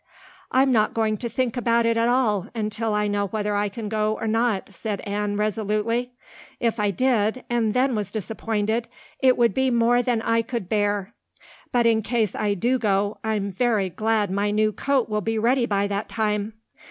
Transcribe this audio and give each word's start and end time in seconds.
"I'm 0.51 0.71
not 0.71 0.95
going 0.95 1.17
to 1.17 1.29
think 1.29 1.55
about 1.55 1.85
it 1.85 1.95
at 1.95 2.07
all 2.07 2.47
until 2.55 2.95
I 2.95 3.07
know 3.07 3.27
whether 3.27 3.53
I 3.55 3.69
can 3.69 3.87
go 3.87 4.17
or 4.19 4.25
not," 4.25 4.73
said 4.73 4.99
Anne 5.01 5.37
resolutely. 5.37 6.13
"If 6.59 6.79
I 6.79 6.89
did 6.89 7.43
and 7.51 7.75
then 7.75 7.93
was 7.93 8.09
disappointed, 8.09 8.87
it 9.19 9.37
would 9.37 9.53
be 9.53 9.69
more 9.69 10.01
than 10.01 10.23
I 10.23 10.41
could 10.41 10.67
bear. 10.67 11.13
But 11.71 11.85
in 11.85 12.01
case 12.01 12.33
I 12.33 12.55
do 12.55 12.79
go 12.79 13.19
I'm 13.23 13.51
very 13.51 13.89
glad 13.91 14.31
my 14.31 14.49
new 14.49 14.71
coat 14.71 15.07
will 15.07 15.21
be 15.21 15.37
ready 15.37 15.67
by 15.67 15.85
that 15.85 16.09
time. 16.09 16.53